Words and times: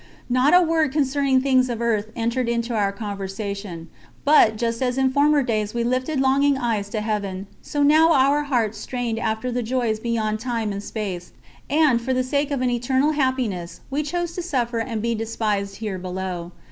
Not 0.31 0.51
a 0.55 0.63
word 0.63 0.91
concerning 0.91 1.41
things 1.41 1.69
of 1.69 1.79
earth 1.79 2.07
entered 2.15 2.49
into 2.49 2.73
our 2.73 2.91
conversation; 2.91 3.87
but, 4.25 4.55
just 4.55 4.81
as 4.81 4.97
in 4.97 5.11
former 5.11 5.43
days 5.43 5.75
we 5.75 5.83
lifted 5.83 6.19
longing 6.19 6.57
eyes 6.57 6.89
to 6.89 7.01
Heaven, 7.01 7.45
so 7.61 7.83
now 7.83 8.11
our 8.11 8.45
hearts 8.45 8.79
strained 8.79 9.19
after 9.19 9.51
the 9.51 9.61
joys 9.61 9.99
beyond 9.99 10.39
time 10.39 10.71
and 10.71 10.81
space, 10.81 11.33
and, 11.69 12.01
for 12.01 12.15
the 12.15 12.23
sake 12.23 12.49
of 12.49 12.61
an 12.61 12.71
eternal 12.71 13.11
happiness, 13.11 13.81
we 13.91 14.01
chose 14.01 14.33
to 14.33 14.41
suffer 14.41 14.79
and 14.79 15.03
be 15.03 15.13
despised 15.13 15.75
here 15.75 15.99
below. 15.99 16.51